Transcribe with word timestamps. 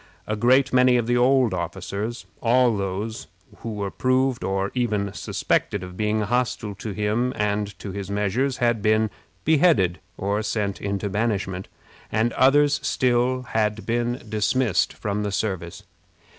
A 0.25 0.35
great 0.35 0.73
many 0.73 0.97
of 0.97 1.05
the 1.05 1.15
old 1.17 1.53
officers 1.53 2.25
all 2.41 2.75
those 2.75 3.27
who 3.57 3.73
were 3.75 3.91
proved 3.91 4.43
or 4.43 4.71
even 4.73 5.13
suspected 5.13 5.83
of 5.83 5.95
being 5.95 6.21
hostile 6.21 6.73
to 6.73 6.89
him 6.93 7.33
and 7.35 7.77
to 7.77 7.91
his 7.91 8.09
measures 8.09 8.57
had 8.57 8.81
been 8.81 9.11
beheaded 9.45 9.99
or 10.17 10.41
sent 10.41 10.81
into 10.81 11.07
banishment, 11.07 11.67
and 12.11 12.33
others 12.33 12.79
still 12.81 13.43
had 13.43 13.85
been 13.85 14.23
dismissed 14.27 14.91
from 14.91 15.21
the 15.21 15.31
service. 15.31 15.83